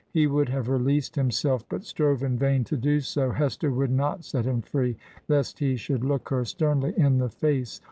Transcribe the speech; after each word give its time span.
He 0.09 0.25
would 0.25 0.49
have 0.49 0.67
released 0.67 1.15
himself, 1.15 1.63
but 1.69 1.83
strove 1.83 2.23
in 2.23 2.35
vain 2.35 2.63
to 2.63 2.75
do 2.75 3.01
so. 3.01 3.29
Hester 3.33 3.69
would 3.69 3.91
not 3.91 4.25
set 4.25 4.45
him 4.45 4.63
free, 4.63 4.97
lest 5.27 5.59
he 5.59 5.75
should 5.75 6.03
look 6.03 6.29
her 6.29 6.43
sternly 6.43 6.95
in 6.97 7.19
the 7.19 7.29
face. 7.29 7.79